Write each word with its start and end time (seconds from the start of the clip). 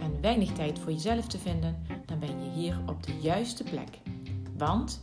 en 0.00 0.20
weinig 0.20 0.52
tijd 0.52 0.78
voor 0.78 0.92
jezelf 0.92 1.26
te 1.26 1.38
vinden, 1.38 1.82
dan 2.06 2.18
ben 2.18 2.44
je 2.44 2.50
hier 2.50 2.78
op 2.86 3.02
de 3.02 3.18
juiste 3.20 3.64
plek. 3.64 3.98
Want 4.56 5.02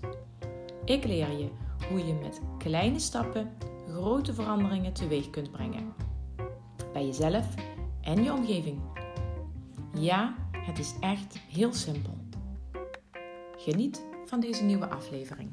ik 0.86 1.04
leer 1.04 1.32
je 1.32 1.50
hoe 1.90 2.06
je 2.06 2.14
met 2.14 2.42
kleine 2.58 3.00
stappen 3.00 3.52
grote 3.90 4.34
veranderingen 4.34 4.94
teweeg 4.94 5.30
kunt 5.30 5.52
brengen. 5.52 5.94
Bij 6.94 7.06
jezelf 7.06 7.54
en 8.02 8.24
je 8.24 8.34
omgeving. 8.34 8.82
Ja, 9.94 10.36
het 10.52 10.80
is 10.80 10.94
echt 11.00 11.38
heel 11.38 11.74
simpel. 11.74 12.14
Geniet 13.58 14.06
van 14.26 14.40
deze 14.40 14.64
nieuwe 14.64 14.90
aflevering. 14.90 15.50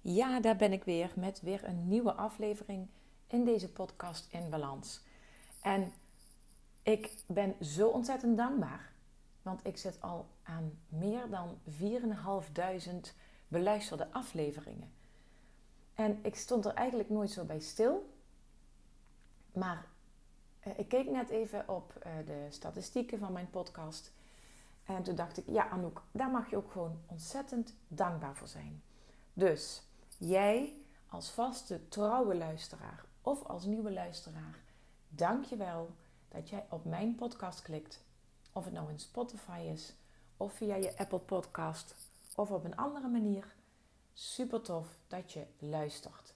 Ja, 0.00 0.40
daar 0.40 0.56
ben 0.56 0.72
ik 0.72 0.84
weer 0.84 1.12
met 1.16 1.40
weer 1.42 1.64
een 1.64 1.88
nieuwe 1.88 2.12
aflevering 2.12 2.88
in 3.32 3.44
deze 3.44 3.72
podcast 3.72 4.32
in 4.32 4.50
balans. 4.50 5.00
En 5.60 5.92
ik 6.82 7.14
ben 7.26 7.54
zo 7.64 7.88
ontzettend 7.88 8.36
dankbaar, 8.36 8.92
want 9.42 9.66
ik 9.66 9.76
zit 9.76 10.00
al 10.00 10.26
aan 10.42 10.78
meer 10.88 11.30
dan 11.30 11.58
4.500 11.70 12.94
beluisterde 13.48 14.12
afleveringen. 14.12 14.92
En 15.94 16.18
ik 16.22 16.36
stond 16.36 16.64
er 16.64 16.74
eigenlijk 16.74 17.10
nooit 17.10 17.30
zo 17.30 17.44
bij 17.44 17.60
stil. 17.60 18.14
Maar 19.52 19.86
eh, 20.60 20.78
ik 20.78 20.88
keek 20.88 21.10
net 21.10 21.30
even 21.30 21.68
op 21.68 21.94
eh, 21.94 22.12
de 22.26 22.46
statistieken 22.50 23.18
van 23.18 23.32
mijn 23.32 23.50
podcast. 23.50 24.12
En 24.84 25.02
toen 25.02 25.14
dacht 25.14 25.36
ik, 25.36 25.44
ja 25.46 25.68
Anouk, 25.68 26.02
daar 26.10 26.30
mag 26.30 26.50
je 26.50 26.56
ook 26.56 26.72
gewoon 26.72 27.00
ontzettend 27.06 27.74
dankbaar 27.88 28.36
voor 28.36 28.48
zijn. 28.48 28.82
Dus 29.32 29.82
jij 30.18 30.76
als 31.08 31.30
vaste 31.30 31.88
trouwe 31.88 32.34
luisteraar 32.34 33.04
of 33.22 33.44
als 33.44 33.64
nieuwe 33.64 33.92
luisteraar, 33.92 34.58
dank 35.08 35.44
je 35.44 35.56
wel 35.56 35.90
dat 36.28 36.48
jij 36.48 36.66
op 36.68 36.84
mijn 36.84 37.14
podcast 37.14 37.62
klikt. 37.62 38.04
Of 38.52 38.64
het 38.64 38.74
nou 38.74 38.90
in 38.90 38.98
Spotify 38.98 39.68
is, 39.72 39.94
of 40.36 40.52
via 40.52 40.76
je 40.76 40.98
Apple 40.98 41.18
Podcast, 41.18 41.94
of 42.34 42.50
op 42.50 42.64
een 42.64 42.76
andere 42.76 43.08
manier. 43.08 43.54
Super 44.12 44.60
tof 44.60 44.88
dat 45.08 45.32
je 45.32 45.46
luistert. 45.58 46.34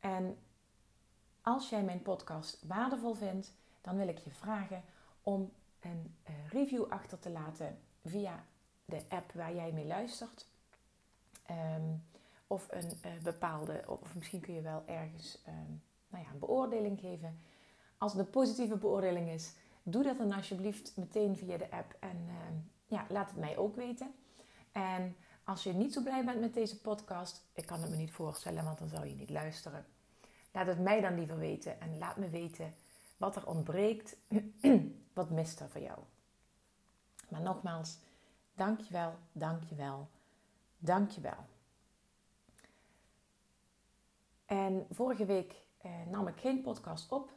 En 0.00 0.38
als 1.42 1.68
jij 1.68 1.82
mijn 1.82 2.02
podcast 2.02 2.62
waardevol 2.66 3.14
vindt, 3.14 3.52
dan 3.80 3.96
wil 3.96 4.08
ik 4.08 4.18
je 4.18 4.30
vragen 4.30 4.82
om 5.22 5.52
een 5.80 6.16
eh, 6.22 6.34
review 6.48 6.84
achter 6.88 7.18
te 7.18 7.30
laten 7.30 7.78
via 8.04 8.44
de 8.84 9.02
app 9.08 9.32
waar 9.32 9.54
jij 9.54 9.72
mee 9.72 9.86
luistert. 9.86 10.46
Um, 11.50 12.04
of 12.54 12.66
een 12.70 12.92
uh, 13.04 13.22
bepaalde, 13.22 13.84
of 13.86 14.14
misschien 14.14 14.40
kun 14.40 14.54
je 14.54 14.60
wel 14.60 14.82
ergens 14.86 15.42
uh, 15.48 15.54
nou 16.08 16.24
ja, 16.24 16.30
een 16.30 16.38
beoordeling 16.38 17.00
geven. 17.00 17.40
Als 17.98 18.12
het 18.12 18.20
een 18.20 18.30
positieve 18.30 18.76
beoordeling 18.76 19.28
is, 19.28 19.54
doe 19.82 20.02
dat 20.02 20.18
dan 20.18 20.32
alsjeblieft 20.32 20.96
meteen 20.96 21.36
via 21.36 21.56
de 21.56 21.70
app 21.70 21.96
en 22.00 22.16
uh, 22.26 22.34
ja, 22.86 23.06
laat 23.08 23.30
het 23.30 23.38
mij 23.38 23.56
ook 23.56 23.76
weten. 23.76 24.14
En 24.72 25.16
als 25.44 25.62
je 25.62 25.72
niet 25.72 25.92
zo 25.92 26.02
blij 26.02 26.24
bent 26.24 26.40
met 26.40 26.54
deze 26.54 26.80
podcast, 26.80 27.44
ik 27.52 27.66
kan 27.66 27.80
het 27.80 27.90
me 27.90 27.96
niet 27.96 28.12
voorstellen, 28.12 28.64
want 28.64 28.78
dan 28.78 28.88
zou 28.88 29.06
je 29.06 29.14
niet 29.14 29.30
luisteren. 29.30 29.86
Laat 30.52 30.66
het 30.66 30.80
mij 30.80 31.00
dan 31.00 31.14
liever 31.14 31.38
weten 31.38 31.80
en 31.80 31.98
laat 31.98 32.16
me 32.16 32.28
weten 32.28 32.74
wat 33.16 33.36
er 33.36 33.46
ontbreekt, 33.46 34.16
wat 35.12 35.30
mist 35.30 35.60
er 35.60 35.68
voor 35.68 35.80
jou. 35.80 35.98
Maar 37.28 37.40
nogmaals, 37.40 37.98
dankjewel, 38.54 39.14
dankjewel, 39.32 40.08
dankjewel. 40.78 41.52
En 44.54 44.86
vorige 44.90 45.24
week 45.24 45.54
eh, 45.78 45.90
nam 46.10 46.28
ik 46.28 46.40
geen 46.40 46.62
podcast 46.62 47.12
op 47.12 47.32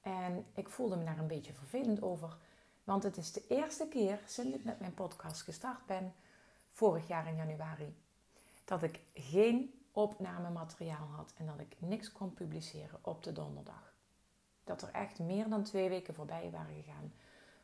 en 0.00 0.46
ik 0.54 0.68
voelde 0.68 0.96
me 0.96 1.04
daar 1.04 1.18
een 1.18 1.26
beetje 1.26 1.52
vervelend 1.52 2.02
over. 2.02 2.36
Want 2.84 3.02
het 3.02 3.16
is 3.16 3.32
de 3.32 3.46
eerste 3.48 3.88
keer 3.88 4.20
sinds 4.26 4.56
ik 4.56 4.64
met 4.64 4.80
mijn 4.80 4.94
podcast 4.94 5.42
gestart 5.42 5.86
ben, 5.86 6.14
vorig 6.70 7.08
jaar 7.08 7.26
in 7.26 7.36
januari, 7.36 7.96
dat 8.64 8.82
ik 8.82 9.00
geen 9.14 9.84
opnamemateriaal 9.92 11.06
had 11.06 11.32
en 11.36 11.46
dat 11.46 11.60
ik 11.60 11.76
niks 11.78 12.12
kon 12.12 12.34
publiceren 12.34 12.98
op 13.02 13.22
de 13.22 13.32
donderdag. 13.32 13.94
Dat 14.64 14.82
er 14.82 14.90
echt 14.92 15.18
meer 15.18 15.48
dan 15.48 15.62
twee 15.62 15.88
weken 15.88 16.14
voorbij 16.14 16.50
waren 16.50 16.74
gegaan 16.74 17.12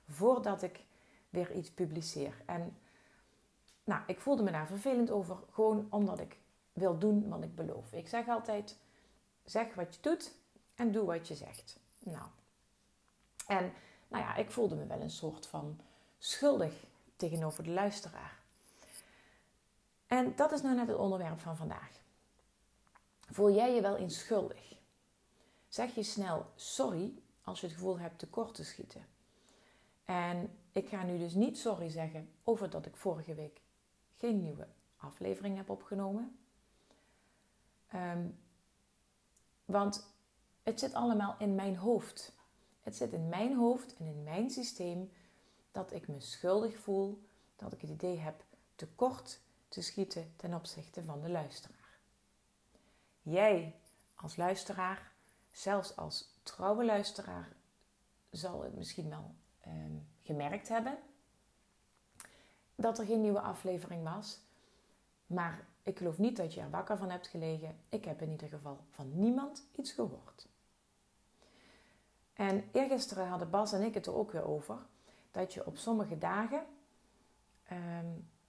voordat 0.08 0.62
ik 0.62 0.84
weer 1.30 1.52
iets 1.52 1.70
publiceer. 1.70 2.42
En 2.46 2.76
nou, 3.84 4.02
ik 4.06 4.20
voelde 4.20 4.42
me 4.42 4.50
daar 4.50 4.66
vervelend 4.66 5.10
over, 5.10 5.36
gewoon 5.50 5.86
omdat 5.90 6.20
ik 6.20 6.36
wil 6.72 6.98
doen 6.98 7.28
wat 7.28 7.42
ik 7.42 7.54
beloof. 7.54 7.92
Ik 7.92 8.08
zeg 8.08 8.28
altijd, 8.28 8.78
Zeg 9.48 9.74
wat 9.74 9.94
je 9.94 10.00
doet 10.00 10.32
en 10.74 10.92
doe 10.92 11.06
wat 11.06 11.28
je 11.28 11.34
zegt. 11.34 11.78
Nou. 11.98 12.28
En 13.46 13.72
nou 14.08 14.24
ja, 14.24 14.34
ik 14.36 14.50
voelde 14.50 14.74
me 14.74 14.86
wel 14.86 15.00
een 15.00 15.10
soort 15.10 15.46
van 15.46 15.80
schuldig 16.18 16.84
tegenover 17.16 17.64
de 17.64 17.70
luisteraar. 17.70 18.38
En 20.06 20.36
dat 20.36 20.52
is 20.52 20.62
nou 20.62 20.74
net 20.74 20.88
het 20.88 20.96
onderwerp 20.96 21.40
van 21.40 21.56
vandaag. 21.56 21.90
Voel 23.30 23.50
jij 23.50 23.74
je 23.74 23.80
wel 23.80 23.96
eens 23.96 24.18
schuldig? 24.18 24.76
Zeg 25.68 25.94
je 25.94 26.02
snel 26.02 26.52
sorry 26.54 27.22
als 27.42 27.60
je 27.60 27.66
het 27.66 27.74
gevoel 27.74 27.98
hebt 27.98 28.18
tekort 28.18 28.54
te 28.54 28.64
schieten. 28.64 29.06
En 30.04 30.58
ik 30.72 30.88
ga 30.88 31.02
nu 31.02 31.18
dus 31.18 31.34
niet 31.34 31.58
sorry 31.58 31.90
zeggen 31.90 32.32
over 32.42 32.70
dat 32.70 32.86
ik 32.86 32.96
vorige 32.96 33.34
week 33.34 33.60
geen 34.16 34.42
nieuwe 34.42 34.68
aflevering 34.96 35.56
heb 35.56 35.70
opgenomen. 35.70 36.38
Um, 37.94 38.38
want 39.68 40.06
het 40.62 40.78
zit 40.78 40.94
allemaal 40.94 41.34
in 41.38 41.54
mijn 41.54 41.76
hoofd. 41.76 42.32
Het 42.80 42.96
zit 42.96 43.12
in 43.12 43.28
mijn 43.28 43.56
hoofd 43.56 43.96
en 43.96 44.06
in 44.06 44.22
mijn 44.22 44.50
systeem 44.50 45.12
dat 45.72 45.92
ik 45.92 46.08
me 46.08 46.20
schuldig 46.20 46.78
voel, 46.78 47.22
dat 47.56 47.72
ik 47.72 47.80
het 47.80 47.90
idee 47.90 48.18
heb 48.18 48.44
tekort 48.74 49.40
te 49.68 49.82
schieten 49.82 50.32
ten 50.36 50.54
opzichte 50.54 51.04
van 51.04 51.20
de 51.20 51.30
luisteraar. 51.30 51.98
Jij 53.22 53.74
als 54.14 54.36
luisteraar, 54.36 55.12
zelfs 55.52 55.96
als 55.96 56.38
trouwe 56.42 56.84
luisteraar, 56.84 57.52
zal 58.30 58.62
het 58.62 58.76
misschien 58.76 59.08
wel 59.08 59.34
ehm, 59.60 59.96
gemerkt 60.22 60.68
hebben 60.68 60.98
dat 62.74 62.98
er 62.98 63.06
geen 63.06 63.20
nieuwe 63.20 63.40
aflevering 63.40 64.04
was. 64.04 64.40
Maar 65.26 65.67
ik 65.88 65.98
geloof 65.98 66.18
niet 66.18 66.36
dat 66.36 66.54
je 66.54 66.60
er 66.60 66.70
wakker 66.70 66.98
van 66.98 67.10
hebt 67.10 67.26
gelegen. 67.26 67.78
Ik 67.88 68.04
heb 68.04 68.22
in 68.22 68.30
ieder 68.30 68.48
geval 68.48 68.78
van 68.90 69.18
niemand 69.18 69.66
iets 69.76 69.92
gehoord. 69.92 70.48
En 72.32 72.68
eergisteren 72.72 73.28
hadden 73.28 73.50
Bas 73.50 73.72
en 73.72 73.82
ik 73.82 73.94
het 73.94 74.06
er 74.06 74.14
ook 74.14 74.32
weer 74.32 74.44
over. 74.44 74.78
Dat 75.30 75.54
je 75.54 75.66
op 75.66 75.76
sommige 75.76 76.18
dagen 76.18 76.66
ehm, 77.64 78.06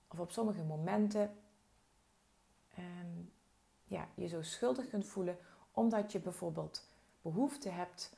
of 0.07 0.19
op 0.19 0.31
sommige 0.31 0.63
momenten 0.63 1.37
ehm, 2.75 3.21
ja, 3.83 4.07
je 4.15 4.27
zo 4.27 4.41
schuldig 4.41 4.89
kunt 4.89 5.05
voelen. 5.05 5.37
Omdat 5.71 6.11
je 6.11 6.19
bijvoorbeeld 6.19 6.87
behoefte 7.21 7.69
hebt 7.69 8.15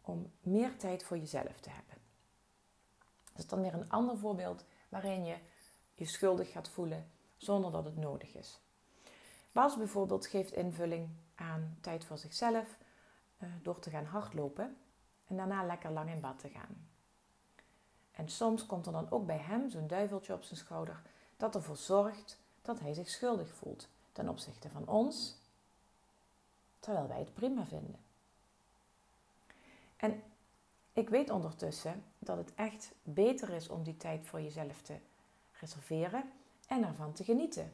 om 0.00 0.32
meer 0.40 0.76
tijd 0.78 1.04
voor 1.04 1.18
jezelf 1.18 1.60
te 1.60 1.70
hebben. 1.70 1.96
Dat 3.32 3.42
is 3.42 3.46
dan 3.46 3.60
weer 3.60 3.74
een 3.74 3.90
ander 3.90 4.18
voorbeeld 4.18 4.64
waarin 4.88 5.24
je 5.24 5.36
je 5.94 6.04
schuldig 6.04 6.50
gaat 6.50 6.68
voelen 6.68 7.10
zonder 7.36 7.72
dat 7.72 7.84
het 7.84 7.96
nodig 7.96 8.34
is. 8.34 8.62
Bas 9.54 9.76
bijvoorbeeld 9.76 10.26
geeft 10.26 10.52
invulling 10.52 11.08
aan 11.34 11.78
tijd 11.80 12.04
voor 12.04 12.18
zichzelf 12.18 12.78
uh, 13.38 13.48
door 13.62 13.78
te 13.78 13.90
gaan 13.90 14.04
hardlopen 14.04 14.76
en 15.26 15.36
daarna 15.36 15.64
lekker 15.64 15.90
lang 15.90 16.10
in 16.10 16.20
bad 16.20 16.38
te 16.38 16.48
gaan. 16.48 16.88
En 18.10 18.28
soms 18.28 18.66
komt 18.66 18.86
er 18.86 18.92
dan 18.92 19.10
ook 19.10 19.26
bij 19.26 19.38
hem 19.38 19.70
zo'n 19.70 19.86
duiveltje 19.86 20.32
op 20.32 20.42
zijn 20.42 20.58
schouder 20.58 21.02
dat 21.36 21.54
ervoor 21.54 21.76
zorgt 21.76 22.38
dat 22.62 22.80
hij 22.80 22.94
zich 22.94 23.08
schuldig 23.08 23.54
voelt 23.54 23.88
ten 24.12 24.28
opzichte 24.28 24.70
van 24.70 24.88
ons, 24.88 25.36
terwijl 26.78 27.08
wij 27.08 27.18
het 27.18 27.34
prima 27.34 27.66
vinden. 27.66 28.00
En 29.96 30.22
ik 30.92 31.08
weet 31.08 31.30
ondertussen 31.30 32.04
dat 32.18 32.36
het 32.36 32.54
echt 32.54 32.92
beter 33.02 33.50
is 33.50 33.68
om 33.68 33.82
die 33.82 33.96
tijd 33.96 34.26
voor 34.26 34.40
jezelf 34.40 34.82
te 34.82 34.96
reserveren 35.52 36.32
en 36.66 36.84
ervan 36.84 37.12
te 37.12 37.24
genieten 37.24 37.72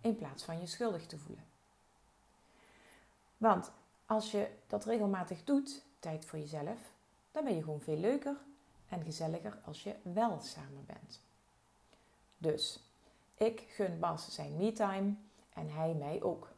in 0.00 0.16
plaats 0.16 0.44
van 0.44 0.60
je 0.60 0.66
schuldig 0.66 1.06
te 1.06 1.18
voelen. 1.18 1.44
Want 3.36 3.70
als 4.06 4.30
je 4.30 4.50
dat 4.66 4.84
regelmatig 4.84 5.44
doet, 5.44 5.82
tijd 5.98 6.24
voor 6.24 6.38
jezelf, 6.38 6.78
dan 7.32 7.44
ben 7.44 7.54
je 7.54 7.62
gewoon 7.62 7.80
veel 7.80 7.96
leuker 7.96 8.36
en 8.88 9.02
gezelliger 9.02 9.58
als 9.64 9.82
je 9.82 9.94
wel 10.02 10.40
samen 10.40 10.86
bent. 10.86 11.20
Dus 12.38 12.82
ik 13.34 13.60
gun 13.68 13.98
Bas 13.98 14.34
zijn 14.34 14.56
me-time 14.56 15.14
en 15.52 15.70
hij 15.70 15.94
mij 15.94 16.22
ook. 16.22 16.48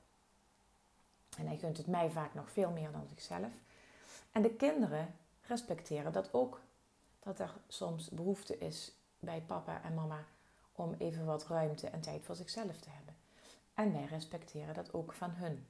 En 1.39 1.47
hij 1.47 1.59
gunt 1.59 1.77
het 1.77 1.87
mij 1.87 2.11
vaak 2.11 2.35
nog 2.35 2.51
veel 2.51 2.71
meer 2.71 2.93
dan 2.93 3.07
zichzelf. 3.09 3.53
En 4.33 4.43
de 4.43 4.55
kinderen 4.55 5.15
respecteren 5.41 6.13
dat 6.13 6.35
ook. 6.35 6.61
Dat 7.23 7.39
er 7.39 7.55
soms 7.69 8.09
behoefte 8.09 8.59
is 8.59 8.93
bij 9.19 9.43
papa 9.47 9.83
en 9.83 9.95
mama 9.95 10.25
om 10.73 10.95
even 10.99 11.25
wat 11.25 11.47
ruimte 11.47 11.89
en 11.89 12.01
tijd 12.01 12.25
voor 12.25 12.37
zichzelf 12.37 12.81
te 12.81 12.91
hebben. 12.91 13.15
En 13.81 13.93
wij 13.93 14.05
respecteren 14.05 14.75
dat 14.75 14.93
ook 14.93 15.13
van 15.13 15.31
hun. 15.31 15.67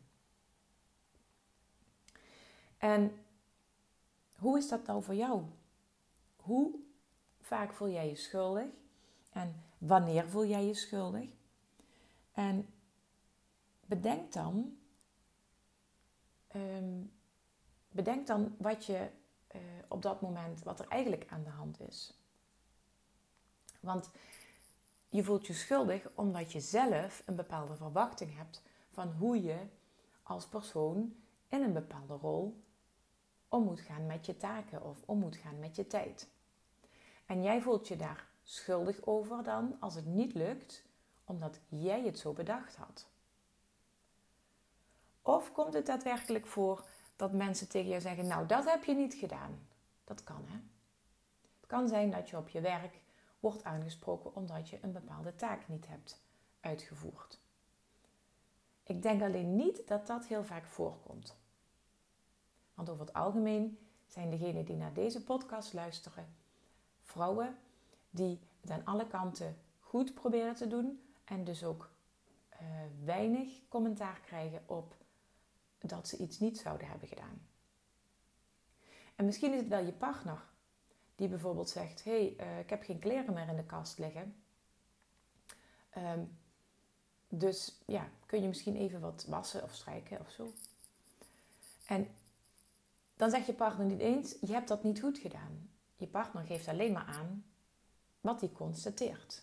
En 2.78 3.24
hoe 4.36 4.58
is 4.58 4.68
dat 4.68 4.86
nou 4.86 5.02
voor 5.02 5.14
jou? 5.14 5.44
Hoe 6.36 6.74
vaak 7.40 7.72
voel 7.72 7.88
jij 7.88 8.08
je 8.08 8.14
schuldig? 8.14 8.66
En 9.30 9.62
wanneer 9.78 10.28
voel 10.28 10.46
jij 10.46 10.64
je 10.64 10.74
schuldig? 10.74 11.30
En 12.32 12.68
bedenk 13.86 14.32
dan, 14.32 14.78
ehm, 16.46 17.02
bedenk 17.90 18.26
dan 18.26 18.54
wat 18.58 18.84
je 18.84 19.10
uh, 19.54 19.60
op 19.88 20.02
dat 20.02 20.20
moment, 20.20 20.62
wat 20.62 20.80
er 20.80 20.88
eigenlijk 20.88 21.26
aan 21.28 21.42
de 21.42 21.50
hand 21.50 21.80
is. 21.80 22.18
Want 23.80 24.10
je 25.10 25.24
voelt 25.24 25.46
je 25.46 25.52
schuldig 25.52 26.08
omdat 26.14 26.52
je 26.52 26.60
zelf 26.60 27.22
een 27.26 27.36
bepaalde 27.36 27.76
verwachting 27.76 28.36
hebt 28.36 28.62
van 28.90 29.12
hoe 29.12 29.42
je 29.42 29.58
als 30.22 30.46
persoon 30.46 31.14
in 31.48 31.62
een 31.62 31.72
bepaalde 31.72 32.14
rol 32.14 32.62
om 33.48 33.64
moet 33.64 33.80
gaan 33.80 34.06
met 34.06 34.26
je 34.26 34.36
taken 34.36 34.84
of 34.84 34.98
om 35.04 35.18
moet 35.18 35.36
gaan 35.36 35.58
met 35.58 35.76
je 35.76 35.86
tijd. 35.86 36.28
En 37.26 37.42
jij 37.42 37.60
voelt 37.60 37.88
je 37.88 37.96
daar 37.96 38.28
schuldig 38.42 39.06
over 39.06 39.42
dan 39.42 39.76
als 39.80 39.94
het 39.94 40.06
niet 40.06 40.34
lukt, 40.34 40.84
omdat 41.24 41.60
jij 41.68 42.02
het 42.04 42.18
zo 42.18 42.32
bedacht 42.32 42.76
had. 42.76 43.08
Of 45.22 45.52
komt 45.52 45.72
het 45.72 45.86
daadwerkelijk 45.86 46.46
voor 46.46 46.84
dat 47.16 47.32
mensen 47.32 47.68
tegen 47.68 47.90
je 47.90 48.00
zeggen: 48.00 48.26
Nou, 48.26 48.46
dat 48.46 48.64
heb 48.70 48.84
je 48.84 48.94
niet 48.94 49.14
gedaan. 49.14 49.66
Dat 50.04 50.24
kan 50.24 50.44
hè. 50.46 50.58
Het 51.60 51.66
kan 51.66 51.88
zijn 51.88 52.10
dat 52.10 52.28
je 52.30 52.36
op 52.36 52.48
je 52.48 52.60
werk 52.60 53.00
wordt 53.40 53.64
aangesproken 53.64 54.34
omdat 54.34 54.68
je 54.68 54.78
een 54.82 54.92
bepaalde 54.92 55.34
taak 55.34 55.68
niet 55.68 55.88
hebt 55.88 56.22
uitgevoerd. 56.60 57.40
Ik 58.82 59.02
denk 59.02 59.22
alleen 59.22 59.56
niet 59.56 59.88
dat 59.88 60.06
dat 60.06 60.26
heel 60.26 60.44
vaak 60.44 60.66
voorkomt. 60.66 61.36
Want 62.74 62.90
over 62.90 63.06
het 63.06 63.14
algemeen 63.14 63.78
zijn 64.06 64.30
degenen 64.30 64.64
die 64.64 64.76
naar 64.76 64.92
deze 64.92 65.24
podcast 65.24 65.72
luisteren 65.72 66.34
vrouwen 67.02 67.58
die 68.10 68.40
het 68.60 68.70
aan 68.70 68.84
alle 68.84 69.06
kanten 69.06 69.56
goed 69.78 70.14
proberen 70.14 70.54
te 70.54 70.66
doen 70.66 71.02
en 71.24 71.44
dus 71.44 71.64
ook 71.64 71.90
uh, 72.52 72.58
weinig 73.04 73.68
commentaar 73.68 74.20
krijgen 74.20 74.62
op 74.66 74.96
dat 75.78 76.08
ze 76.08 76.16
iets 76.16 76.38
niet 76.38 76.58
zouden 76.58 76.88
hebben 76.88 77.08
gedaan. 77.08 77.46
En 79.14 79.24
misschien 79.24 79.52
is 79.52 79.60
het 79.60 79.68
wel 79.68 79.84
je 79.84 79.92
partner 79.92 80.44
die 81.20 81.28
bijvoorbeeld 81.28 81.68
zegt: 81.68 82.04
hey, 82.04 82.36
uh, 82.40 82.58
ik 82.58 82.70
heb 82.70 82.82
geen 82.82 82.98
kleren 82.98 83.34
meer 83.34 83.48
in 83.48 83.56
de 83.56 83.64
kast 83.64 83.98
liggen. 83.98 84.42
Um, 85.96 86.38
dus 87.28 87.80
ja, 87.86 88.08
kun 88.26 88.42
je 88.42 88.48
misschien 88.48 88.76
even 88.76 89.00
wat 89.00 89.24
wassen 89.28 89.62
of 89.62 89.74
strijken 89.74 90.20
of 90.20 90.30
zo. 90.30 90.52
En 91.86 92.08
dan 93.16 93.30
zegt 93.30 93.46
je 93.46 93.52
partner 93.52 93.86
niet 93.86 94.00
eens: 94.00 94.36
Je 94.40 94.52
hebt 94.52 94.68
dat 94.68 94.82
niet 94.82 95.00
goed 95.00 95.18
gedaan. 95.18 95.70
Je 95.96 96.06
partner 96.06 96.44
geeft 96.44 96.68
alleen 96.68 96.92
maar 96.92 97.06
aan 97.06 97.44
wat 98.20 98.40
hij 98.40 98.50
constateert. 98.50 99.42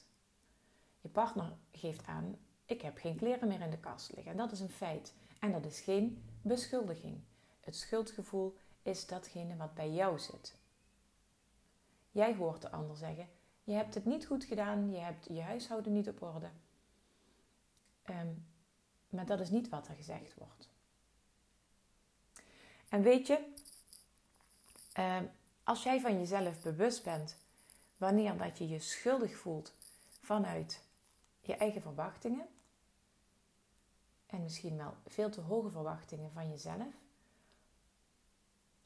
Je 1.01 1.09
partner 1.09 1.57
geeft 1.71 2.05
aan: 2.05 2.37
Ik 2.65 2.81
heb 2.81 2.97
geen 2.97 3.15
kleren 3.15 3.47
meer 3.47 3.61
in 3.61 3.69
de 3.69 3.79
kast 3.79 4.13
liggen. 4.15 4.31
En 4.31 4.37
dat 4.37 4.51
is 4.51 4.59
een 4.59 4.69
feit. 4.69 5.13
En 5.39 5.51
dat 5.51 5.65
is 5.65 5.79
geen 5.79 6.23
beschuldiging. 6.41 7.19
Het 7.59 7.75
schuldgevoel 7.75 8.57
is 8.81 9.05
datgene 9.05 9.55
wat 9.55 9.73
bij 9.73 9.91
jou 9.91 10.19
zit. 10.19 10.56
Jij 12.11 12.35
hoort 12.35 12.61
de 12.61 12.71
ander 12.71 12.97
zeggen: 12.97 13.29
Je 13.63 13.73
hebt 13.73 13.93
het 13.93 14.05
niet 14.05 14.25
goed 14.25 14.43
gedaan, 14.43 14.91
je 14.91 14.97
hebt 14.97 15.25
je 15.25 15.41
huishouden 15.41 15.93
niet 15.93 16.09
op 16.09 16.21
orde. 16.21 16.49
Ehm, 18.03 18.33
maar 19.09 19.25
dat 19.25 19.39
is 19.39 19.49
niet 19.49 19.69
wat 19.69 19.87
er 19.87 19.95
gezegd 19.95 20.33
wordt. 20.33 20.69
En 22.89 23.01
weet 23.01 23.27
je, 23.27 23.53
ehm, 24.93 25.25
als 25.63 25.83
jij 25.83 26.01
van 26.01 26.17
jezelf 26.17 26.61
bewust 26.61 27.03
bent 27.03 27.37
wanneer 27.97 28.37
dat 28.37 28.57
je 28.57 28.67
je 28.67 28.79
schuldig 28.79 29.37
voelt 29.37 29.73
vanuit 30.21 30.83
je 31.39 31.55
eigen 31.55 31.81
verwachtingen, 31.81 32.47
en 34.27 34.43
misschien 34.43 34.77
wel 34.77 34.93
veel 35.05 35.29
te 35.29 35.41
hoge 35.41 35.69
verwachtingen 35.69 36.31
van 36.31 36.49
jezelf, 36.49 36.93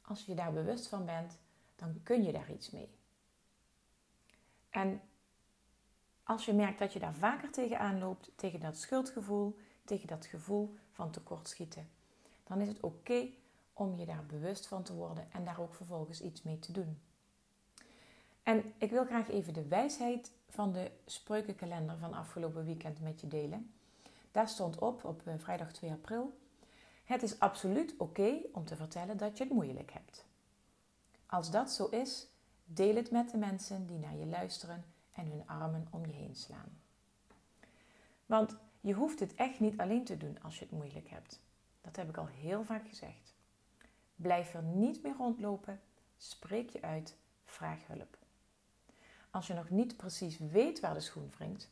als 0.01 0.25
je 0.25 0.35
daar 0.35 0.53
bewust 0.53 0.87
van 0.87 1.05
bent, 1.05 1.37
dan 1.75 2.03
kun 2.03 2.23
je 2.23 2.31
daar 2.31 2.51
iets 2.51 2.69
mee. 2.69 2.89
En 4.71 5.01
als 6.23 6.45
je 6.45 6.53
merkt 6.53 6.79
dat 6.79 6.93
je 6.93 6.99
daar 6.99 7.13
vaker 7.13 7.51
tegenaan 7.51 7.99
loopt, 7.99 8.31
tegen 8.35 8.59
dat 8.59 8.77
schuldgevoel, 8.77 9.57
tegen 9.85 10.07
dat 10.07 10.25
gevoel 10.25 10.75
van 10.91 11.11
tekortschieten, 11.11 11.89
dan 12.43 12.61
is 12.61 12.67
het 12.67 12.79
oké 12.79 13.29
om 13.73 13.95
je 13.95 14.05
daar 14.05 14.25
bewust 14.25 14.67
van 14.67 14.83
te 14.83 14.93
worden 14.93 15.31
en 15.31 15.43
daar 15.43 15.59
ook 15.59 15.75
vervolgens 15.75 16.21
iets 16.21 16.43
mee 16.43 16.59
te 16.59 16.71
doen. 16.71 17.01
En 18.43 18.73
ik 18.77 18.89
wil 18.89 19.05
graag 19.05 19.29
even 19.29 19.53
de 19.53 19.67
wijsheid 19.67 20.31
van 20.49 20.71
de 20.71 20.91
spreukenkalender 21.05 21.97
van 21.97 22.13
afgelopen 22.13 22.65
weekend 22.65 23.01
met 23.01 23.21
je 23.21 23.27
delen. 23.27 23.73
Daar 24.31 24.49
stond 24.49 24.79
op 24.79 25.03
op 25.03 25.27
eh, 25.27 25.33
vrijdag 25.37 25.71
2 25.71 25.91
april: 25.91 26.37
Het 27.03 27.23
is 27.23 27.39
absoluut 27.39 27.93
oké 27.97 28.37
om 28.51 28.65
te 28.65 28.75
vertellen 28.75 29.17
dat 29.17 29.37
je 29.37 29.43
het 29.43 29.53
moeilijk 29.53 29.91
hebt. 29.93 30.25
Als 31.25 31.51
dat 31.51 31.71
zo 31.71 31.85
is, 31.85 32.27
deel 32.73 32.95
het 32.95 33.11
met 33.11 33.29
de 33.29 33.37
mensen 33.37 33.87
die 33.87 33.97
naar 33.97 34.15
je 34.15 34.25
luisteren 34.25 34.83
en 35.11 35.27
hun 35.27 35.47
armen 35.47 35.87
om 35.89 36.05
je 36.05 36.13
heen 36.13 36.35
slaan. 36.35 36.79
Want 38.25 38.57
je 38.81 38.93
hoeft 38.93 39.19
het 39.19 39.35
echt 39.35 39.59
niet 39.59 39.79
alleen 39.79 40.03
te 40.03 40.17
doen 40.17 40.37
als 40.41 40.59
je 40.59 40.65
het 40.65 40.73
moeilijk 40.73 41.09
hebt. 41.09 41.39
Dat 41.81 41.95
heb 41.95 42.09
ik 42.09 42.17
al 42.17 42.27
heel 42.27 42.63
vaak 42.63 42.87
gezegd. 42.87 43.35
Blijf 44.15 44.53
er 44.53 44.63
niet 44.63 45.03
meer 45.03 45.15
rondlopen, 45.17 45.81
spreek 46.17 46.69
je 46.69 46.81
uit, 46.81 47.15
vraag 47.43 47.87
hulp. 47.87 48.17
Als 49.31 49.47
je 49.47 49.53
nog 49.53 49.69
niet 49.69 49.97
precies 49.97 50.37
weet 50.37 50.79
waar 50.79 50.93
de 50.93 50.99
schoen 50.99 51.31
wringt, 51.37 51.69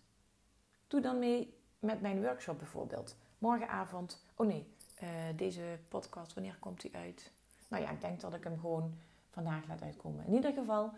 doe 0.88 1.02
dan 1.02 1.20
mee 1.20 1.58
met 1.80 2.02
mijn 2.02 2.22
workshop 2.22 2.58
bijvoorbeeld. 2.58 3.16
Morgenavond, 3.38 4.26
oh 4.36 4.48
nee, 4.48 4.74
uh, 5.04 5.10
deze 5.36 5.80
podcast, 5.88 6.34
wanneer 6.34 6.58
komt 6.60 6.82
die 6.82 6.96
uit? 6.96 7.32
Nou 7.68 7.84
ja, 7.84 7.90
ik 7.90 8.02
denk 8.02 8.20
dat 8.20 8.34
ik 8.34 8.44
hem 8.44 8.60
gewoon 8.60 8.98
vandaag 9.44 9.68
laat 9.68 9.82
uitkomen. 9.82 10.26
In 10.26 10.34
ieder 10.34 10.54
geval, 10.54 10.92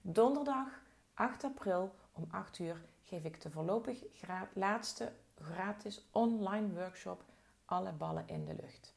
donderdag 0.00 0.68
8 1.14 1.44
april 1.44 1.94
om 2.12 2.26
8 2.30 2.58
uur 2.58 2.84
geef 3.04 3.24
ik 3.24 3.40
de 3.40 3.50
voorlopig 3.50 4.04
laatste 4.52 5.12
gratis 5.34 6.08
online 6.10 6.72
workshop 6.72 7.24
Alle 7.64 7.92
ballen 7.92 8.28
in 8.28 8.44
de 8.44 8.54
lucht. 8.60 8.94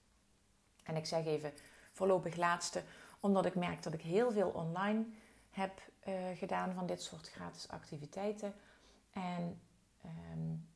En 0.84 0.96
ik 0.96 1.06
zeg 1.06 1.26
even 1.26 1.54
voorlopig 1.92 2.36
laatste, 2.36 2.84
omdat 3.20 3.46
ik 3.46 3.56
merk 3.56 3.84
dat 3.84 3.94
ik 3.94 4.02
heel 4.02 4.32
veel 4.32 4.50
online 4.50 5.06
heb 5.50 5.82
uh, 6.08 6.14
gedaan 6.36 6.74
van 6.74 6.86
dit 6.86 7.02
soort 7.02 7.30
gratis 7.30 7.68
activiteiten. 7.68 8.54
En 9.12 9.62
um, 10.06 10.68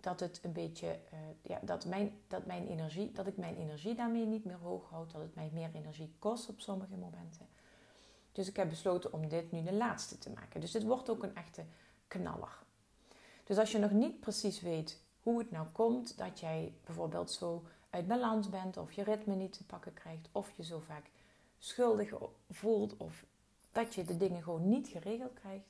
dat 0.00 0.20
het 0.20 0.40
een 0.42 0.52
beetje, 0.52 1.00
uh, 1.12 1.18
ja, 1.42 1.58
dat, 1.62 1.86
mijn, 1.86 2.12
dat 2.28 2.46
mijn 2.46 2.66
energie, 2.66 3.12
dat 3.12 3.26
ik 3.26 3.36
mijn 3.36 3.56
energie 3.56 3.94
daarmee 3.94 4.26
niet 4.26 4.44
meer 4.44 4.58
hoog 4.58 4.88
houd, 4.90 5.12
dat 5.12 5.20
het 5.20 5.34
mij 5.34 5.50
meer 5.52 5.70
energie 5.72 6.14
kost 6.18 6.48
op 6.48 6.60
sommige 6.60 6.96
momenten. 6.96 7.48
Dus 8.38 8.48
ik 8.48 8.56
heb 8.56 8.68
besloten 8.68 9.12
om 9.12 9.28
dit 9.28 9.52
nu 9.52 9.62
de 9.62 9.72
laatste 9.72 10.18
te 10.18 10.30
maken. 10.30 10.60
Dus 10.60 10.70
dit 10.70 10.82
wordt 10.82 11.10
ook 11.10 11.22
een 11.22 11.36
echte 11.36 11.64
knaller. 12.08 12.58
Dus 13.44 13.58
als 13.58 13.72
je 13.72 13.78
nog 13.78 13.90
niet 13.90 14.20
precies 14.20 14.60
weet 14.60 15.02
hoe 15.22 15.38
het 15.38 15.50
nou 15.50 15.66
komt 15.72 16.18
dat 16.18 16.40
jij 16.40 16.74
bijvoorbeeld 16.84 17.30
zo 17.30 17.64
uit 17.90 18.06
balans 18.06 18.48
bent, 18.48 18.76
of 18.76 18.92
je 18.92 19.02
ritme 19.02 19.34
niet 19.34 19.52
te 19.52 19.64
pakken 19.64 19.94
krijgt, 19.94 20.28
of 20.32 20.52
je 20.56 20.64
zo 20.64 20.78
vaak 20.78 21.10
schuldig 21.58 22.12
voelt, 22.50 22.96
of 22.96 23.24
dat 23.72 23.94
je 23.94 24.04
de 24.04 24.16
dingen 24.16 24.42
gewoon 24.42 24.68
niet 24.68 24.88
geregeld 24.88 25.34
krijgt. 25.34 25.68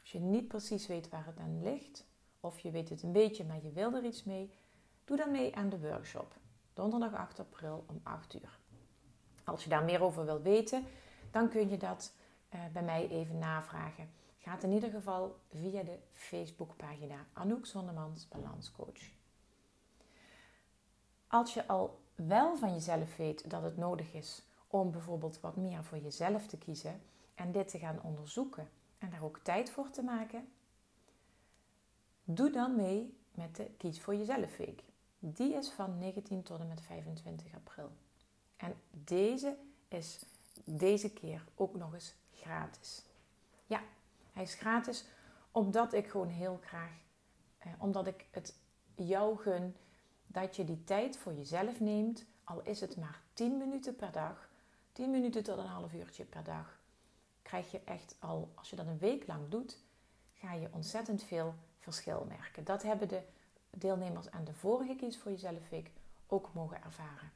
Als 0.00 0.12
je 0.12 0.20
niet 0.20 0.48
precies 0.48 0.86
weet 0.86 1.08
waar 1.08 1.26
het 1.26 1.38
aan 1.38 1.62
ligt, 1.62 2.04
of 2.40 2.58
je 2.58 2.70
weet 2.70 2.88
het 2.88 3.02
een 3.02 3.12
beetje, 3.12 3.44
maar 3.44 3.62
je 3.62 3.72
wil 3.72 3.94
er 3.94 4.04
iets 4.04 4.24
mee, 4.24 4.50
doe 5.04 5.16
dan 5.16 5.30
mee 5.30 5.56
aan 5.56 5.68
de 5.68 5.80
workshop. 5.80 6.34
Donderdag 6.74 7.14
8 7.14 7.40
april 7.40 7.84
om 7.86 8.00
8 8.02 8.34
uur. 8.34 8.58
Als 9.44 9.64
je 9.64 9.70
daar 9.70 9.84
meer 9.84 10.02
over 10.02 10.24
wil 10.24 10.42
weten, 10.42 10.86
dan 11.32 11.48
kun 11.48 11.68
je 11.68 11.76
dat 11.76 12.14
uh, 12.54 12.60
bij 12.72 12.82
mij 12.82 13.08
even 13.08 13.38
navragen. 13.38 14.10
Gaat 14.38 14.62
in 14.62 14.72
ieder 14.72 14.90
geval 14.90 15.36
via 15.50 15.82
de 15.82 15.98
Facebookpagina 16.10 17.26
Anouk 17.32 17.66
Zondemans 17.66 18.28
Balanscoach. 18.28 19.10
Als 21.26 21.54
je 21.54 21.66
al 21.66 22.00
wel 22.14 22.56
van 22.56 22.72
jezelf 22.72 23.16
weet 23.16 23.50
dat 23.50 23.62
het 23.62 23.76
nodig 23.76 24.12
is 24.12 24.42
om 24.66 24.90
bijvoorbeeld 24.90 25.40
wat 25.40 25.56
meer 25.56 25.84
voor 25.84 25.98
jezelf 25.98 26.46
te 26.46 26.58
kiezen 26.58 27.00
en 27.34 27.52
dit 27.52 27.68
te 27.68 27.78
gaan 27.78 28.02
onderzoeken 28.02 28.68
en 28.98 29.10
daar 29.10 29.22
ook 29.22 29.38
tijd 29.38 29.70
voor 29.70 29.90
te 29.90 30.02
maken, 30.02 30.48
doe 32.24 32.50
dan 32.50 32.76
mee 32.76 33.16
met 33.30 33.56
de 33.56 33.64
Kies 33.64 34.00
voor 34.00 34.14
Jezelf 34.14 34.56
Week. 34.56 34.82
Die 35.18 35.54
is 35.54 35.70
van 35.70 35.98
19 35.98 36.42
tot 36.42 36.60
en 36.60 36.68
met 36.68 36.80
25 36.80 37.54
april. 37.54 37.90
En 38.56 38.74
deze 38.90 39.56
is 39.88 40.24
deze 40.64 41.12
keer 41.12 41.44
ook 41.54 41.76
nog 41.76 41.94
eens 41.94 42.14
gratis. 42.32 43.02
Ja, 43.66 43.82
hij 44.32 44.42
is 44.42 44.54
gratis 44.54 45.04
omdat 45.50 45.92
ik 45.92 46.08
gewoon 46.08 46.28
heel 46.28 46.60
graag, 46.64 46.92
eh, 47.58 47.72
omdat 47.78 48.06
ik 48.06 48.26
het 48.30 48.54
jou 48.94 49.38
gun 49.38 49.76
dat 50.26 50.56
je 50.56 50.64
die 50.64 50.84
tijd 50.84 51.16
voor 51.16 51.34
jezelf 51.34 51.80
neemt, 51.80 52.24
al 52.44 52.62
is 52.62 52.80
het 52.80 52.96
maar 52.96 53.20
10 53.32 53.58
minuten 53.58 53.96
per 53.96 54.12
dag, 54.12 54.48
10 54.92 55.10
minuten 55.10 55.42
tot 55.42 55.58
een 55.58 55.66
half 55.66 55.92
uurtje 55.92 56.24
per 56.24 56.44
dag, 56.44 56.78
krijg 57.42 57.70
je 57.70 57.80
echt 57.84 58.16
al, 58.18 58.52
als 58.54 58.70
je 58.70 58.76
dat 58.76 58.86
een 58.86 58.98
week 58.98 59.26
lang 59.26 59.48
doet, 59.48 59.78
ga 60.32 60.52
je 60.52 60.68
ontzettend 60.72 61.22
veel 61.22 61.54
verschil 61.78 62.26
merken. 62.28 62.64
Dat 62.64 62.82
hebben 62.82 63.08
de 63.08 63.22
deelnemers 63.70 64.30
aan 64.30 64.44
de 64.44 64.54
vorige 64.54 64.96
Kies 64.96 65.18
voor 65.18 65.30
Jezelf 65.30 65.68
Week 65.68 65.90
ook 66.26 66.54
mogen 66.54 66.82
ervaren. 66.82 67.32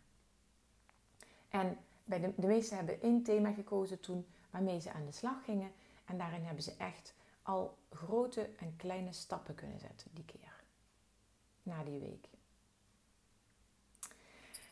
En 1.48 1.78
bij 2.06 2.20
de, 2.20 2.32
de 2.36 2.46
meesten 2.46 2.76
hebben 2.76 3.02
één 3.02 3.22
thema 3.22 3.52
gekozen 3.52 4.00
toen 4.00 4.26
waarmee 4.50 4.80
ze 4.80 4.92
aan 4.92 5.06
de 5.06 5.12
slag 5.12 5.44
gingen. 5.44 5.72
En 6.04 6.18
daarin 6.18 6.44
hebben 6.44 6.62
ze 6.62 6.74
echt 6.76 7.14
al 7.42 7.78
grote 7.90 8.50
en 8.58 8.76
kleine 8.76 9.12
stappen 9.12 9.54
kunnen 9.54 9.78
zetten 9.78 10.10
die 10.12 10.24
keer. 10.24 10.62
Na 11.62 11.84
die 11.84 11.98
week. 11.98 12.28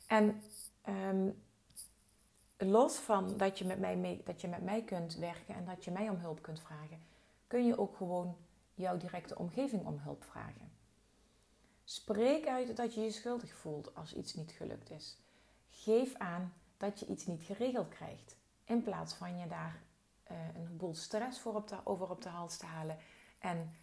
En 0.07 0.43
ehm, 0.83 1.31
los 2.57 2.97
van 2.97 3.37
dat 3.37 3.59
je, 3.59 3.65
met 3.65 3.79
mij 3.79 4.21
dat 4.25 4.41
je 4.41 4.49
met 4.49 4.63
mij 4.63 4.83
kunt 4.83 5.15
werken 5.15 5.55
en 5.55 5.65
dat 5.65 5.85
je 5.85 5.91
mij 5.91 6.09
om 6.09 6.17
hulp 6.17 6.43
kunt 6.43 6.61
vragen, 6.61 7.03
kun 7.47 7.67
je 7.67 7.79
ook 7.79 7.97
gewoon 7.97 8.37
jouw 8.75 8.97
directe 8.97 9.39
omgeving 9.39 9.87
om 9.87 9.99
hulp 9.99 10.25
vragen. 10.25 10.73
Spreek 11.85 12.47
uit 12.47 12.77
dat 12.77 12.95
je 12.95 13.01
je 13.01 13.11
schuldig 13.11 13.55
voelt 13.55 13.95
als 13.95 14.15
iets 14.15 14.35
niet 14.35 14.51
gelukt 14.51 14.91
is. 14.91 15.17
Geef 15.71 16.15
aan 16.15 16.53
dat 16.85 17.01
je 17.01 17.07
iets 17.07 17.27
niet 17.27 17.43
geregeld 17.43 17.89
krijgt. 17.89 18.37
In 18.65 18.83
plaats 18.83 19.15
van 19.15 19.39
je 19.39 19.47
daar 19.47 19.83
uh, 20.31 20.39
een 20.55 20.77
boel 20.77 20.95
stress 20.95 21.41
voor 21.41 21.55
op 21.55 21.69
de, 21.69 21.77
over 21.85 22.11
op 22.11 22.23
de 22.23 22.29
hals 22.29 22.57
te 22.57 22.67
halen. 22.67 22.99
En 23.39 23.75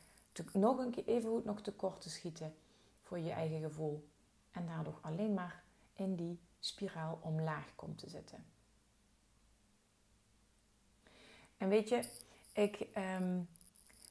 nog 0.53 0.77
een 0.77 0.91
keer 0.91 1.07
even 1.07 1.29
goed 1.29 1.45
nog 1.45 1.61
tekort 1.61 2.01
te 2.01 2.09
schieten 2.09 2.55
voor 3.01 3.19
je 3.19 3.31
eigen 3.31 3.61
gevoel. 3.61 4.09
En 4.51 4.65
daardoor 4.65 4.99
alleen 5.01 5.33
maar 5.33 5.63
in 5.93 6.15
die 6.15 6.39
spiraal 6.59 7.19
omlaag 7.21 7.75
komt 7.75 7.97
te 7.97 8.09
zitten. 8.09 8.45
En 11.57 11.69
weet 11.69 11.89
je, 11.89 12.09
ik, 12.53 12.87
um, 12.97 13.49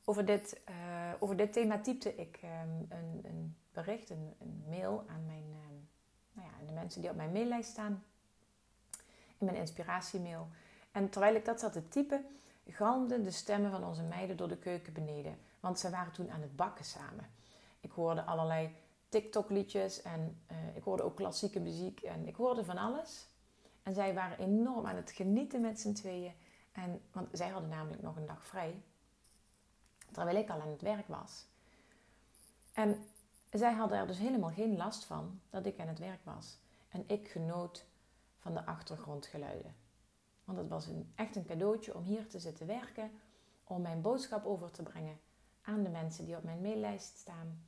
over, 0.05 0.25
dit, 0.25 0.61
uh, 0.69 1.13
over 1.19 1.37
dit 1.37 1.53
thema 1.53 1.81
typte 1.81 2.15
ik 2.15 2.41
um, 2.45 2.87
een, 2.89 3.21
een, 3.23 3.57
bericht, 3.73 4.11
een, 4.11 4.65
mail 4.69 5.05
aan, 5.09 5.27
mijn, 5.27 5.45
um, 5.45 5.89
nou 6.33 6.49
ja, 6.49 6.67
de 6.67 6.73
mensen 6.73 7.01
die 7.01 7.11
op 7.11 7.17
mijn 7.17 7.33
maillijst 7.33 7.71
staan. 7.71 8.05
In 9.41 9.47
mijn 9.47 9.59
inspiratiemail. 9.59 10.49
En 10.93 11.11
terwijl 11.11 11.35
ik 11.35 11.45
dat 11.45 11.61
zat 11.61 11.73
te 11.73 11.89
typen, 11.89 12.27
galmden 12.67 13.23
de 13.23 13.31
stemmen 13.31 13.71
van 13.71 13.85
onze 13.85 14.03
meiden 14.03 14.37
door 14.37 14.49
de 14.49 14.59
keuken 14.59 14.93
beneden. 14.93 15.39
Want 15.61 15.79
ze 15.79 15.91
waren 15.91 16.13
toen 16.13 16.31
aan 16.31 16.41
het 16.41 16.57
bakken 16.57 16.85
samen. 16.85 17.31
Ik 17.81 17.91
hoorde 17.91 18.25
allerlei 18.25 18.75
TikTok-liedjes 19.09 20.03
en 20.03 20.43
uh, 20.53 20.77
ik 20.77 20.83
hoorde 20.83 21.03
ook 21.03 21.17
klassieke 21.17 21.61
muziek 21.61 22.01
en 22.01 22.29
ik 22.29 22.37
hoorde 22.37 22.65
van 22.65 22.79
alles. 22.79 23.29
En 23.83 23.95
zij 23.95 24.15
waren 24.15 24.39
enorm 24.39 24.87
aan 24.87 24.97
het 24.97 25.11
genieten 25.11 25.61
met 25.61 25.81
z'n 25.81 25.93
tweeën. 25.93 26.33
En, 26.73 27.03
want 27.13 27.29
zij 27.33 27.49
hadden 27.49 27.71
namelijk 27.71 28.03
nog 28.03 28.17
een 28.17 28.27
dag 28.27 28.47
vrij, 28.47 28.83
terwijl 30.13 30.37
ik 30.37 30.51
al 30.51 30.61
aan 30.61 30.71
het 30.71 30.83
werk 30.83 31.09
was. 31.09 31.47
En 32.73 33.05
zij 33.51 33.73
hadden 33.73 33.99
er 33.99 34.07
dus 34.07 34.19
helemaal 34.19 34.51
geen 34.51 34.77
last 34.77 35.05
van 35.05 35.41
dat 35.51 35.67
ik 35.67 35.81
aan 35.81 35.89
het 35.89 35.99
werk 35.99 36.25
was. 36.25 36.59
En 36.89 37.05
ik 37.07 37.29
genoot 37.29 37.85
van 38.41 38.55
de 38.55 38.67
achtergrondgeluiden. 38.67 39.75
Want 40.45 40.59
het 40.59 40.69
was 40.69 40.87
een, 40.87 41.13
echt 41.15 41.37
een 41.37 41.47
cadeautje 41.47 41.95
om 41.95 42.03
hier 42.03 42.29
te 42.29 42.39
zitten 42.39 42.67
werken, 42.67 43.11
om 43.65 43.83
mijn 43.83 44.01
boodschap 44.01 44.45
over 44.45 44.71
te 44.71 44.83
brengen 44.83 45.21
aan 45.63 45.83
de 45.83 45.91
mensen 45.91 46.25
die 46.25 46.37
op 46.37 46.43
mijn 46.43 46.61
maillijst 46.61 47.19
staan. 47.19 47.65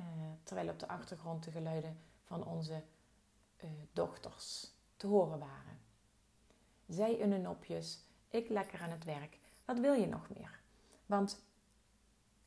Uh, 0.00 0.06
terwijl 0.42 0.68
op 0.68 0.78
de 0.78 0.88
achtergrond 0.88 1.44
de 1.44 1.50
geluiden 1.50 1.98
van 2.24 2.44
onze 2.46 2.82
uh, 3.64 3.70
dochters 3.92 4.72
te 4.96 5.06
horen 5.06 5.38
waren. 5.38 5.78
Zij 6.88 7.14
in 7.14 7.30
hun 7.30 7.42
nopjes, 7.42 8.04
ik 8.28 8.48
lekker 8.48 8.80
aan 8.80 8.90
het 8.90 9.04
werk. 9.04 9.38
Wat 9.64 9.78
wil 9.78 9.92
je 9.92 10.06
nog 10.06 10.28
meer? 10.28 10.60
Want 11.06 11.44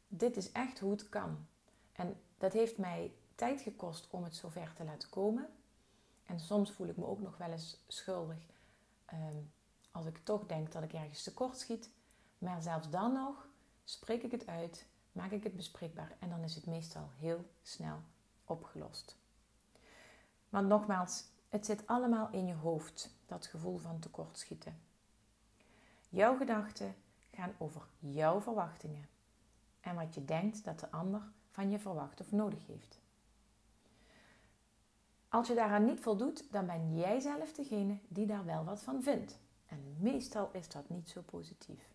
dit 0.07 0.37
is 0.37 0.51
echt 0.51 0.79
hoe 0.79 0.91
het 0.91 1.09
kan. 1.09 1.47
En 1.91 2.21
dat 2.37 2.53
heeft 2.53 2.77
mij 2.77 3.13
tijd 3.35 3.61
gekost 3.61 4.07
om 4.09 4.23
het 4.23 4.35
zover 4.35 4.73
te 4.73 4.83
laten 4.83 5.09
komen. 5.09 5.49
En 6.27 6.39
soms 6.39 6.72
voel 6.72 6.88
ik 6.88 6.98
me 6.98 7.05
ook 7.05 7.22
nog 7.22 7.38
wel 7.38 7.51
eens 7.51 7.84
schuldig 7.88 8.38
um, 9.13 9.51
als 9.91 10.05
ik 10.05 10.17
toch 10.24 10.46
denk 10.46 10.72
dat 10.72 10.84
ik 10.84 10.93
ergens 10.93 11.24
tekort 11.24 11.57
schiet. 11.57 11.89
Maar 12.38 12.62
zelfs 12.62 12.89
dan 12.89 13.13
nog 13.13 13.48
spreek 13.84 14.24
ik 14.24 14.31
het 14.31 14.48
uit, 14.48 14.86
maak 15.12 15.31
ik 15.31 15.43
het 15.43 15.55
bespreekbaar 15.55 16.15
en 16.19 16.29
dan 16.29 16.43
is 16.43 16.55
het 16.55 16.65
meestal 16.65 17.10
heel 17.15 17.50
snel 17.62 18.01
opgelost. 18.46 19.17
Want 20.50 20.67
nogmaals, 20.67 21.24
het 21.50 21.65
zit 21.65 21.88
allemaal 21.88 22.29
in 22.31 22.48
je 22.48 22.53
hoofd, 22.55 23.10
dat 23.25 23.46
gevoel 23.46 23.77
van 23.77 24.00
tekortschieten. 24.00 24.79
Jouw 26.10 26.38
gedachten 26.38 26.96
gaan 27.31 27.55
over 27.57 27.81
jouw 28.00 28.41
verwachtingen 28.41 29.07
en 29.79 29.96
wat 29.96 30.13
je 30.13 30.25
denkt 30.25 30.63
dat 30.63 30.79
de 30.79 30.91
ander 30.91 31.22
van 31.51 31.72
je 31.72 31.79
verwacht 31.79 32.22
of 32.22 32.31
nodig 32.31 32.65
heeft. 32.65 33.00
Als 35.29 35.48
je 35.48 35.55
daaraan 35.55 35.86
niet 35.86 36.00
voldoet, 36.00 36.51
dan 36.51 36.65
ben 36.65 36.98
jij 36.98 37.19
zelf 37.19 37.53
degene 37.53 37.98
die 38.07 38.25
daar 38.25 38.46
wel 38.46 38.63
wat 38.63 38.81
van 38.81 39.03
vindt. 39.03 39.39
En 39.65 39.96
meestal 40.00 40.50
is 40.53 40.69
dat 40.69 40.89
niet 40.89 41.10
zo 41.10 41.22
positief. 41.22 41.89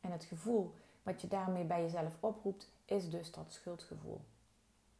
En 0.00 0.12
het 0.12 0.24
gevoel 0.24 0.74
wat 1.02 1.20
je 1.20 1.28
daarmee 1.28 1.64
bij 1.64 1.82
jezelf 1.82 2.16
oproept, 2.20 2.70
is 2.84 3.10
dus 3.10 3.30
dat 3.30 3.52
schuldgevoel. 3.52 4.20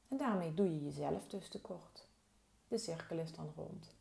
En 0.09 0.17
daarmee 0.17 0.55
doe 0.55 0.71
je 0.75 0.85
jezelf 0.85 1.27
dus 1.27 1.49
tekort. 1.49 2.07
De 2.69 2.79
cirkel 2.79 3.19
is 3.19 3.33
dan 3.33 3.53
rond. 3.57 3.95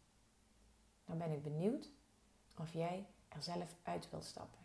Dan 1.05 1.17
ben 1.17 1.31
ik 1.31 1.43
benieuwd 1.43 1.89
of 2.59 2.73
jij 2.73 3.05
er 3.27 3.43
zelf 3.43 3.75
uit 3.83 4.09
wilt 4.09 4.25
stappen. 4.25 4.59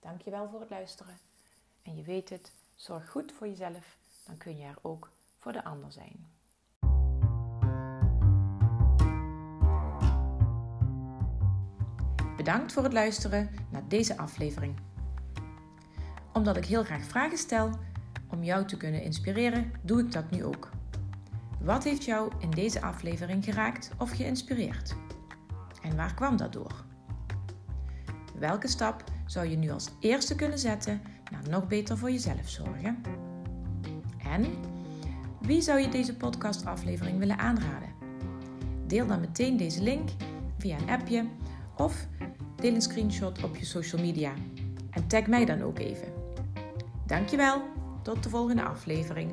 Dankjewel 0.00 0.48
voor 0.48 0.60
het 0.60 0.70
luisteren. 0.70 1.18
En 1.82 1.96
je 1.96 2.02
weet 2.02 2.28
het, 2.28 2.52
zorg 2.74 3.10
goed 3.10 3.32
voor 3.32 3.48
jezelf, 3.48 3.96
dan 4.26 4.36
kun 4.36 4.56
je 4.56 4.64
er 4.64 4.78
ook 4.82 5.10
voor 5.42 5.52
de 5.52 5.64
ander 5.64 5.92
zijn. 5.92 6.26
Bedankt 12.36 12.72
voor 12.72 12.82
het 12.82 12.92
luisteren 12.92 13.50
naar 13.70 13.88
deze 13.88 14.16
aflevering. 14.16 14.76
Omdat 16.32 16.56
ik 16.56 16.64
heel 16.64 16.84
graag 16.84 17.04
vragen 17.04 17.38
stel 17.38 17.70
om 18.28 18.42
jou 18.42 18.66
te 18.66 18.76
kunnen 18.76 19.02
inspireren, 19.02 19.72
doe 19.82 20.00
ik 20.00 20.12
dat 20.12 20.30
nu 20.30 20.44
ook. 20.44 20.70
Wat 21.60 21.84
heeft 21.84 22.04
jou 22.04 22.32
in 22.38 22.50
deze 22.50 22.82
aflevering 22.82 23.44
geraakt 23.44 23.90
of 23.98 24.10
geïnspireerd? 24.10 24.94
En 25.82 25.96
waar 25.96 26.14
kwam 26.14 26.36
dat 26.36 26.52
door? 26.52 26.84
Welke 28.38 28.68
stap 28.68 29.04
zou 29.26 29.46
je 29.46 29.56
nu 29.56 29.70
als 29.70 29.90
eerste 30.00 30.34
kunnen 30.34 30.58
zetten 30.58 31.02
naar 31.30 31.48
nog 31.48 31.66
beter 31.66 31.98
voor 31.98 32.10
jezelf 32.10 32.48
zorgen? 32.48 33.02
En 34.18 34.71
wie 35.42 35.60
zou 35.60 35.80
je 35.80 35.88
deze 35.88 36.16
podcastaflevering 36.16 37.18
willen 37.18 37.38
aanraden? 37.38 37.88
Deel 38.86 39.06
dan 39.06 39.20
meteen 39.20 39.56
deze 39.56 39.82
link 39.82 40.08
via 40.58 40.78
een 40.78 40.90
appje 40.90 41.24
of 41.76 42.06
deel 42.56 42.74
een 42.74 42.82
screenshot 42.82 43.42
op 43.42 43.56
je 43.56 43.64
social 43.64 44.02
media 44.02 44.32
en 44.90 45.06
tag 45.06 45.26
mij 45.26 45.44
dan 45.44 45.62
ook 45.62 45.78
even. 45.78 46.08
Dankjewel, 47.06 47.62
tot 48.02 48.22
de 48.22 48.28
volgende 48.28 48.62
aflevering. 48.62 49.32